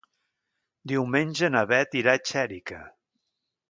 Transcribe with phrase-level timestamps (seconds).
[0.93, 2.85] Diumenge na Beth irà a Xèrica.